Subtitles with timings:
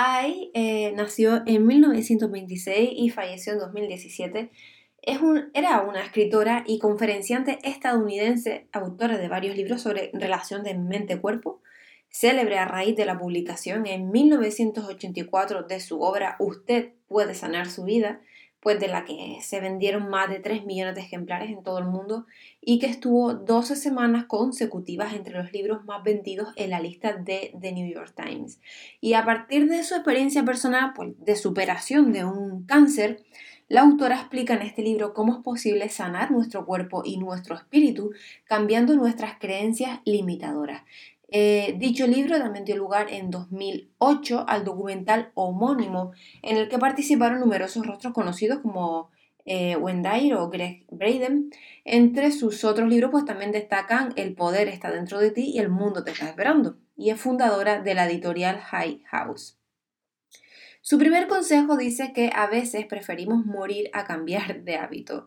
[0.00, 4.48] Ai eh, nació en 1926 y falleció en 2017.
[5.02, 10.78] Es un, era una escritora y conferenciante estadounidense, autora de varios libros sobre relación de
[10.78, 11.62] mente-cuerpo,
[12.10, 17.82] célebre a raíz de la publicación en 1984 de su obra Usted puede sanar su
[17.82, 18.20] vida,
[18.68, 21.86] pues de la que se vendieron más de 3 millones de ejemplares en todo el
[21.86, 22.26] mundo
[22.60, 27.54] y que estuvo 12 semanas consecutivas entre los libros más vendidos en la lista de
[27.58, 28.60] The New York Times.
[29.00, 33.22] Y a partir de su experiencia personal pues, de superación de un cáncer,
[33.68, 38.10] la autora explica en este libro cómo es posible sanar nuestro cuerpo y nuestro espíritu
[38.44, 40.82] cambiando nuestras creencias limitadoras.
[41.30, 47.40] Eh, dicho libro también dio lugar en 2008 al documental homónimo, en el que participaron
[47.40, 49.10] numerosos rostros conocidos como
[49.44, 51.50] eh, o Greg Braden.
[51.84, 55.70] Entre sus otros libros, pues también destacan El poder está dentro de ti y El
[55.70, 56.76] mundo te está esperando.
[56.96, 59.58] Y es fundadora de la editorial High House.
[60.80, 65.26] Su primer consejo dice que a veces preferimos morir a cambiar de hábito.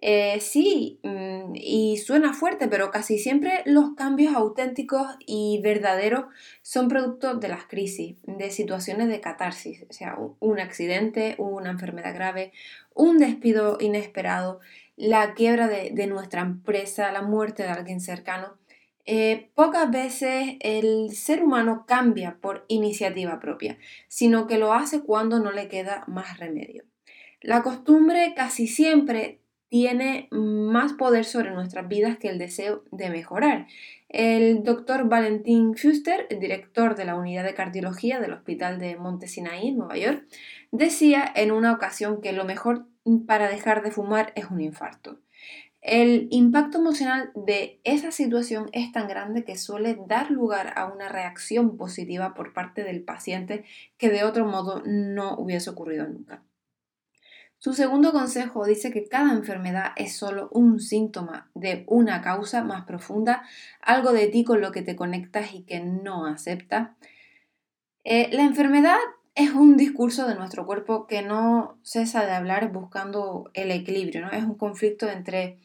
[0.00, 6.26] Eh, sí, mm, y suena fuerte, pero casi siempre los cambios auténticos y verdaderos
[6.62, 12.14] son producto de las crisis, de situaciones de catarsis, o sea, un accidente, una enfermedad
[12.14, 12.52] grave,
[12.94, 14.60] un despido inesperado,
[14.96, 18.58] la quiebra de, nuestra empresa, la muerte de alguien cercano.
[19.06, 23.78] Eh, pocas veces el ser humano cambia por iniciativa propia,
[24.08, 26.84] sino que lo hace cuando no le queda más remedio.
[27.40, 33.66] La costumbre casi siempre tiene más poder sobre nuestras vidas que el deseo de mejorar.
[34.08, 35.74] El doctor Valentín
[36.28, 40.24] el director de la unidad de cardiología del Hospital de Montesinaí, en Nueva York,
[40.70, 42.86] decía en una ocasión que lo mejor
[43.26, 45.18] para dejar de fumar es un infarto.
[45.84, 51.10] El impacto emocional de esa situación es tan grande que suele dar lugar a una
[51.10, 53.64] reacción positiva por parte del paciente
[53.98, 56.42] que de otro modo no hubiese ocurrido nunca.
[57.64, 62.84] Su segundo consejo dice que cada enfermedad es solo un síntoma de una causa más
[62.84, 63.42] profunda,
[63.80, 66.90] algo de ti con lo que te conectas y que no aceptas.
[68.04, 68.98] Eh, la enfermedad
[69.34, 74.30] es un discurso de nuestro cuerpo que no cesa de hablar buscando el equilibrio, ¿no?
[74.30, 75.56] Es un conflicto entre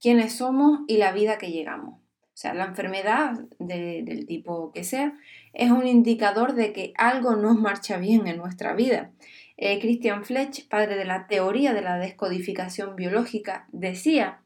[0.00, 1.94] quiénes somos y la vida que llegamos.
[1.94, 5.18] O sea, la enfermedad del tipo que sea
[5.52, 9.10] es un indicador de que algo no marcha bien en nuestra vida
[9.58, 14.40] eh, Christian Fletch, padre de la teoría de la descodificación biológica, decía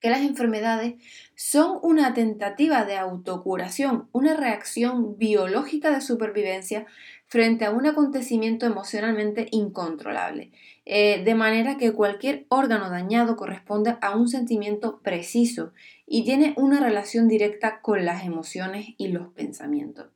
[0.00, 0.94] que las enfermedades
[1.34, 6.86] son una tentativa de autocuración, una reacción biológica de supervivencia
[7.26, 10.52] frente a un acontecimiento emocionalmente incontrolable,
[10.86, 15.74] eh, de manera que cualquier órgano dañado corresponde a un sentimiento preciso
[16.06, 20.06] y tiene una relación directa con las emociones y los pensamientos.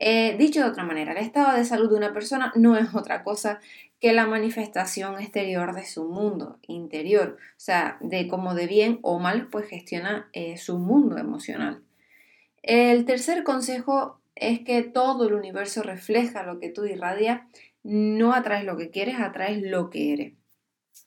[0.00, 3.24] Eh, dicho de otra manera, el estado de salud de una persona no es otra
[3.24, 3.60] cosa
[4.00, 9.18] que la manifestación exterior de su mundo interior, o sea, de cómo de bien o
[9.18, 11.82] mal pues gestiona eh, su mundo emocional.
[12.62, 17.40] El tercer consejo es que todo el universo refleja lo que tú irradias,
[17.82, 20.32] no atraes lo que quieres, atraes lo que eres.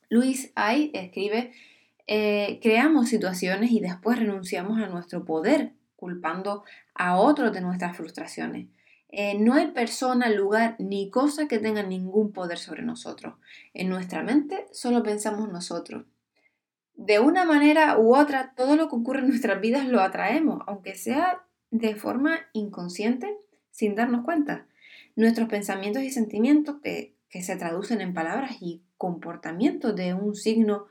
[0.10, 1.54] Luis Ay escribe,
[2.08, 8.68] eh, creamos situaciones y después renunciamos a nuestro poder, culpando a otros de nuestras frustraciones.
[9.12, 13.36] Eh, no hay persona, lugar ni cosa que tenga ningún poder sobre nosotros.
[13.74, 16.06] En nuestra mente solo pensamos nosotros.
[16.96, 20.96] De una manera u otra, todo lo que ocurre en nuestras vidas lo atraemos, aunque
[20.96, 23.36] sea de forma inconsciente,
[23.72, 24.68] sin darnos cuenta.
[25.16, 30.88] Nuestros pensamientos y sentimientos que, se traducen en palabras y comportamientos de un signo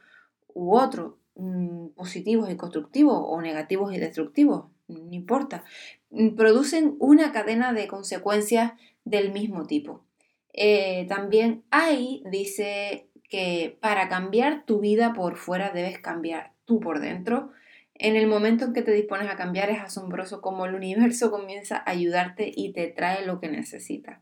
[0.49, 5.65] u otro, mm, positivos y constructivos o negativos y destructivos, no importa,
[6.11, 8.73] mm, producen una cadena de consecuencias
[9.05, 10.05] del mismo tipo.
[10.53, 17.01] Eh, también ahí dice que para cambiar tu vida por fuera debes cambiar tú por
[17.01, 17.53] dentro.
[17.95, 21.77] En el momento en que te dispones a cambiar es asombroso como el universo comienza
[21.79, 24.21] a ayudarte y te trae lo que necesitas.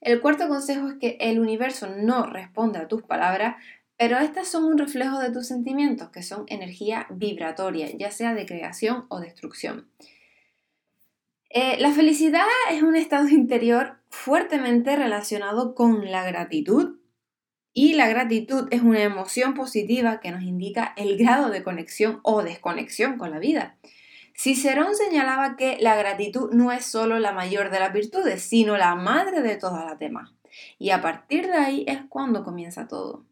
[0.00, 3.56] El cuarto consejo es que el universo no responde a tus palabras,
[4.02, 8.46] pero estas son un reflejo de tus sentimientos, que son energía vibratoria, ya sea de
[8.46, 9.92] creación o destrucción.
[11.50, 16.98] Eh, la felicidad es un estado interior fuertemente relacionado con la gratitud
[17.72, 22.42] y la gratitud es una emoción positiva que nos indica el grado de conexión o
[22.42, 23.78] desconexión con la vida.
[24.34, 28.96] Cicerón señalaba que la gratitud no es solo la mayor de las virtudes, sino la
[28.96, 30.32] madre de todas las demás.
[30.80, 33.26] Y a partir de ahí es cuando comienza todo.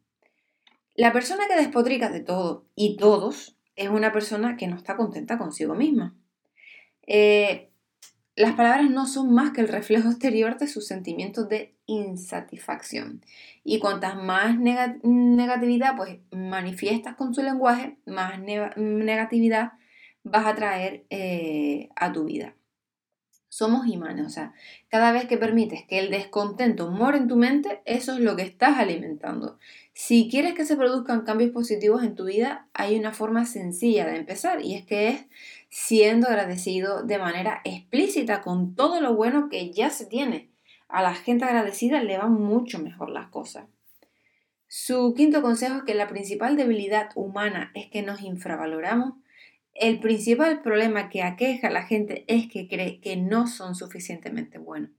[1.01, 5.39] La persona que despotrica de todo y todos es una persona que no está contenta
[5.39, 6.15] consigo misma.
[7.07, 7.71] Eh,
[8.37, 13.25] las palabras no son más que el reflejo exterior de sus sentimientos de insatisfacción.
[13.65, 18.39] Y cuantas más negatividad pues, manifiestas con su lenguaje, más
[18.77, 19.73] negatividad
[20.23, 22.55] vas a traer eh, a tu vida.
[23.53, 24.55] Somos imanes, o sea,
[24.89, 28.43] cada vez que permites que el descontento more en tu mente, eso es lo que
[28.43, 29.59] estás alimentando.
[29.93, 34.19] Si quieres que se produzcan cambios positivos en tu vida, hay una forma sencilla de
[34.19, 35.27] empezar y es que es
[35.69, 40.49] siendo agradecido de manera explícita con todo lo bueno que ya se tiene.
[40.87, 43.67] A la gente agradecida le van mucho mejor las cosas.
[44.69, 49.15] Su quinto consejo es que la principal debilidad humana es que nos infravaloramos.
[49.81, 54.59] El principal problema que aqueja a la gente es que cree que no son suficientemente
[54.59, 54.91] buenos.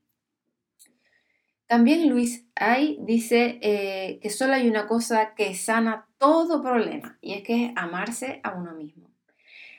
[1.68, 7.34] También Luis Ay dice eh, que solo hay una cosa que sana todo problema y
[7.34, 9.12] es que es amarse a uno mismo.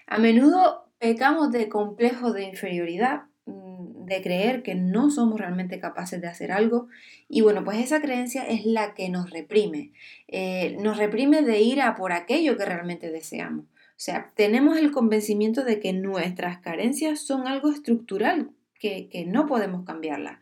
[0.06, 6.20] A menudo pecamos de complejo de inferioridad, mm, de creer que no somos realmente capaces
[6.20, 6.86] de hacer algo
[7.28, 9.90] y bueno, pues esa creencia es la que nos reprime,
[10.28, 13.66] eh, nos reprime de ir a por aquello que realmente deseamos.
[13.92, 19.46] O sea, tenemos el convencimiento de que nuestras carencias son algo estructural, que, que no
[19.46, 20.40] podemos cambiarlas,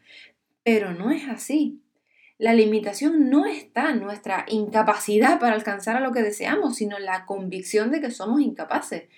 [0.63, 1.83] pero no es así.
[2.39, 7.05] La limitación no está en nuestra incapacidad para alcanzar a lo que deseamos, sino en
[7.05, 9.11] la convicción de que somos incapaces.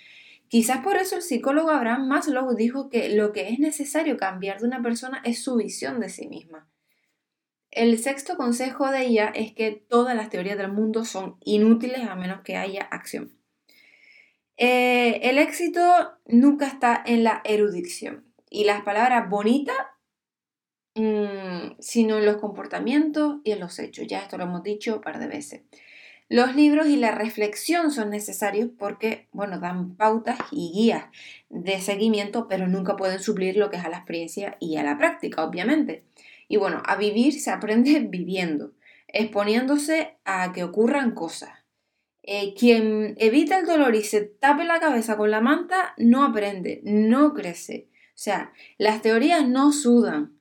[0.49, 4.67] Quizás por eso el psicólogo Abraham Maslow dijo que lo que es necesario cambiar de
[4.67, 6.69] una persona es su visión de sí misma.
[7.71, 12.17] El sexto consejo de ella es que todas las teorías del mundo son inútiles a
[12.17, 13.33] menos que haya acción.
[14.65, 15.83] Eh, el éxito
[16.27, 19.75] nunca está en la erudición y las palabras bonitas,
[20.95, 24.07] mm, sino en los comportamientos y en los hechos.
[24.07, 25.63] Ya esto lo hemos dicho un par de veces.
[26.29, 31.07] Los libros y la reflexión son necesarios porque, bueno, dan pautas y guías
[31.51, 34.97] de seguimiento, pero nunca pueden suplir lo que es a la experiencia y a la
[34.97, 36.05] práctica, obviamente.
[36.47, 38.75] Y bueno, a vivir se aprende viviendo,
[39.09, 41.62] exponiéndose a que ocurran cosas.
[42.23, 46.81] Eh, quien evita el dolor y se tape la cabeza con la manta no aprende,
[46.85, 47.89] no crece.
[48.09, 50.39] O sea, las teorías no sudan,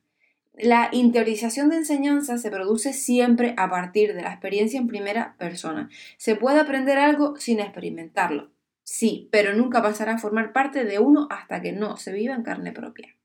[0.54, 5.88] la interiorización de enseñanza se produce siempre a partir de la experiencia en primera persona.
[6.18, 8.52] Se puede aprender algo sin experimentarlo,
[8.84, 12.42] sí, pero nunca pasará a formar parte de uno hasta que no se viva en
[12.42, 13.16] carne propia.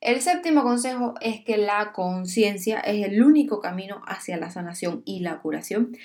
[0.00, 5.20] El séptimo consejo es que la conciencia es el único camino hacia la sanación y
[5.20, 5.96] la curación.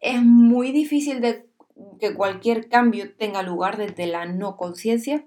[0.00, 1.46] Es muy difícil de
[1.98, 5.24] que cualquier cambio tenga lugar desde la no conciencia.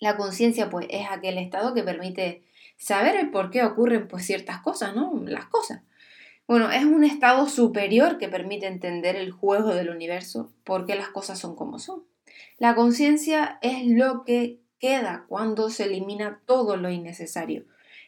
[0.00, 2.44] La conciencia pues es aquel estado que permite
[2.76, 5.12] saber el por qué ocurren pues ciertas cosas, ¿no?
[5.26, 5.82] Las cosas.
[6.46, 11.08] Bueno, es un estado superior que permite entender el juego del universo, por qué las
[11.08, 12.04] cosas son como son.
[12.58, 17.64] La conciencia es lo que queda cuando se elimina todo lo innecesario.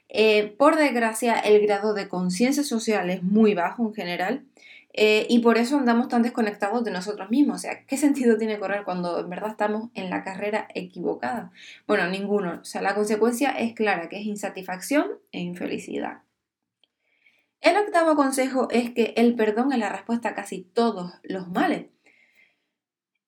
[0.08, 4.44] Eh, por desgracia, el grado de conciencia social es muy bajo en general
[4.92, 7.56] eh, y por eso andamos tan desconectados de nosotros mismos.
[7.56, 11.52] O sea, ¿qué sentido tiene correr cuando en verdad estamos en la carrera equivocada?
[11.86, 12.58] Bueno, ninguno.
[12.60, 16.22] O sea, la consecuencia es clara, que es insatisfacción e infelicidad.
[17.60, 21.86] El octavo consejo es que el perdón es la respuesta a casi todos los males.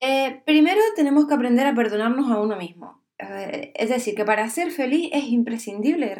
[0.00, 3.02] Eh, primero tenemos que aprender a perdonarnos a uno mismo.
[3.18, 6.14] Eh, es decir, que para ser feliz es imprescindible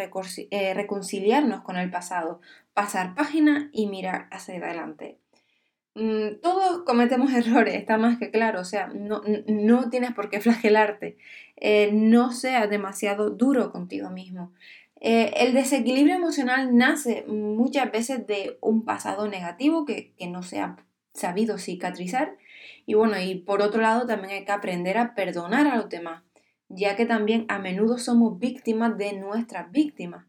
[0.75, 2.41] reconciliarnos con el pasado,
[2.75, 5.22] pasar página y mirar hacia adelante.
[5.95, 9.23] Mm, todos cometemos errores, está más que claro, o sea, no,
[9.91, 11.19] tienes por qué flagelarte,
[11.57, 14.53] eh, no seas demasiado duro contigo mismo.
[15.01, 20.61] Eh, el desequilibrio emocional nace muchas veces de un pasado negativo que, que no se
[20.61, 20.77] ha
[21.13, 22.37] sabido cicatrizar
[22.87, 26.23] y bueno, y por otro lado también hay que aprender a perdonar a los demás,
[26.69, 30.27] ya que también a menudo somos víctimas de nuestras víctimas.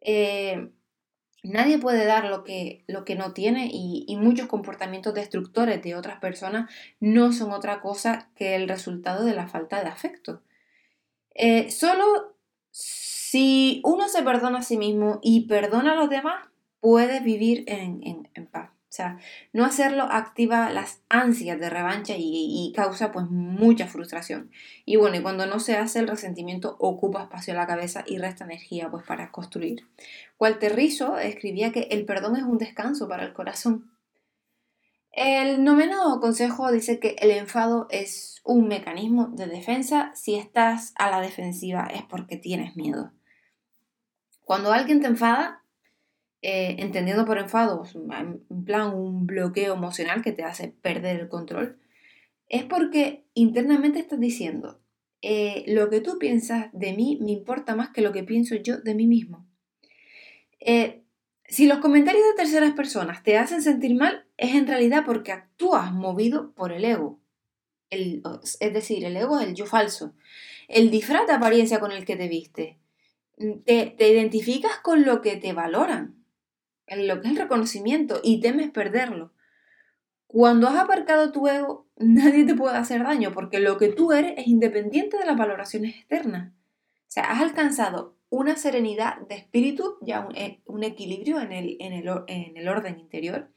[0.00, 0.70] Eh,
[1.44, 6.18] Nadie puede dar lo que, lo que no tiene y, muchos comportamientos destructores de otras
[6.18, 6.70] personas
[7.00, 10.40] no son otra cosa que el resultado de la falta de afecto.
[11.34, 12.34] Eh, solo
[12.70, 16.48] si uno se perdona a sí mismo y perdona a los demás,
[16.80, 18.70] puede vivir en paz.
[18.94, 19.18] O sea,
[19.52, 24.52] no hacerlo activa las ansias de revancha y, causa pues mucha frustración.
[24.84, 28.18] Y bueno, y cuando no se hace el resentimiento ocupa espacio en la cabeza y
[28.18, 29.88] resta energía pues para construir.
[30.38, 33.90] Walter Rizzo escribía que el perdón es un descanso para el corazón.
[35.10, 40.12] El noveno consejo dice que el enfado es un mecanismo de defensa.
[40.14, 43.10] Si estás a la defensiva es porque tienes miedo.
[44.44, 45.63] Cuando alguien te enfada,
[46.46, 51.78] eh, entendiendo por enfado, en plan un bloqueo emocional que te hace perder el control,
[52.50, 54.78] es porque internamente estás diciendo,
[55.22, 58.76] eh, lo que tú piensas de mí me importa más que lo que pienso yo
[58.76, 59.46] de mí mismo.
[60.60, 61.02] Eh,
[61.46, 65.94] si los comentarios de terceras personas te hacen sentir mal, es en realidad porque actúas
[65.94, 67.20] movido por el ego.
[67.88, 70.12] es decir, el ego es el yo falso.
[70.68, 72.78] El disfraz apariencia con el que te viste.
[73.64, 76.23] Te, identificas con lo que te valoran,
[76.88, 79.32] lo que es el reconocimiento, y temes perderlo.
[80.26, 84.34] Cuando has aparcado tu ego, nadie te puede hacer daño, porque lo que tú eres
[84.36, 86.52] es independiente de las valoraciones externas.
[86.52, 91.92] O sea, has alcanzado una serenidad de espíritu, ya un, eh, equilibrio en el, en,
[92.56, 93.48] el, orden interior,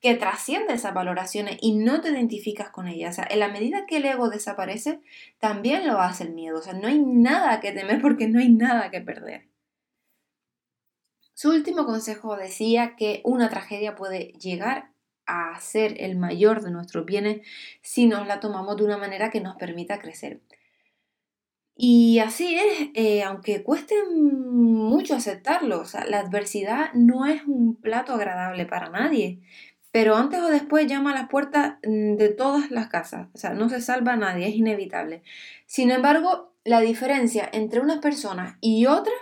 [0.00, 3.14] que trasciende esas valoraciones y no te identificas con ellas.
[3.14, 5.00] O sea, en la medida que el ego desaparece,
[5.38, 6.58] también lo hace el miedo.
[6.58, 9.46] O sea, no hay nada que temer porque no hay nada que perder.
[11.36, 14.88] Su último consejo decía que una tragedia puede llegar
[15.26, 17.46] a ser el mayor de nuestros bienes
[17.82, 20.40] si nos la tomamos de una manera que nos permita crecer.
[21.76, 27.76] Y así es, eh, aunque cueste mucho aceptarlo, o sea, la adversidad no es un
[27.76, 29.42] plato agradable para nadie,
[29.90, 33.52] pero antes o después llama a las puertas mm, de todas las casas, o sea,
[33.52, 35.22] no se salva a nadie, es inevitable.
[35.66, 39.14] Sin embargo, la diferencia entre unas personas y otras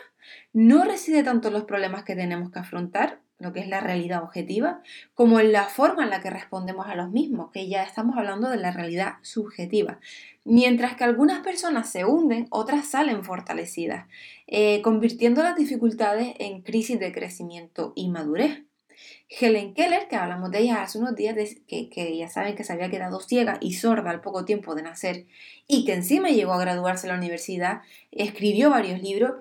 [0.55, 4.23] no reside tanto en los problemas que tenemos que afrontar, lo que es la realidad
[4.23, 4.81] objetiva,
[5.13, 8.49] como en la forma en la que respondemos a los mismos, que ya estamos hablando
[8.49, 9.99] de la realidad subjetiva.
[10.45, 14.07] Mientras que algunas personas se hunden, otras salen fortalecidas,
[14.47, 18.63] eh, convirtiendo las dificultades en crisis de crecimiento y madurez.
[19.29, 21.35] Helen Keller, que hablamos de ella hace unos días,
[21.67, 25.27] que, ya saben que se había quedado ciega y sorda al poco tiempo de nacer
[25.67, 27.83] y que encima llegó a graduarse en la universidad,
[28.13, 29.33] escribió varios libros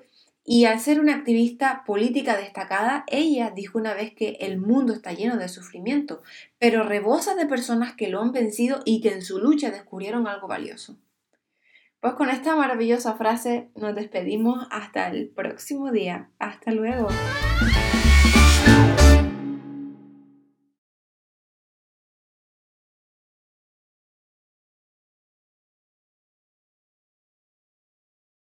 [0.45, 5.13] y al ser una activista política destacada, ella dijo una vez que el mundo está
[5.13, 6.21] lleno de sufrimiento,
[6.59, 10.47] pero rebosa de personas que lo han vencido y que en su lucha descubrieron algo
[10.47, 10.97] valioso.
[12.01, 16.29] Pues con esta maravillosa frase nos despedimos hasta el próximo día.
[16.37, 17.07] Hasta luego.